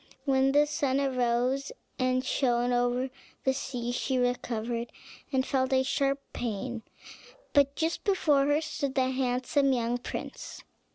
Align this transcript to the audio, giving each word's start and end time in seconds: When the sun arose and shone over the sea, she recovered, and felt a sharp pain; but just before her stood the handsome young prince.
When 0.25 0.51
the 0.51 0.65
sun 0.65 0.99
arose 0.99 1.71
and 1.99 2.25
shone 2.25 2.73
over 2.73 3.11
the 3.43 3.53
sea, 3.53 3.91
she 3.91 4.17
recovered, 4.17 4.91
and 5.31 5.45
felt 5.45 5.71
a 5.73 5.83
sharp 5.83 6.19
pain; 6.33 6.81
but 7.53 7.75
just 7.75 8.03
before 8.03 8.47
her 8.47 8.61
stood 8.61 8.95
the 8.95 9.11
handsome 9.11 9.73
young 9.73 9.99
prince. 9.99 10.63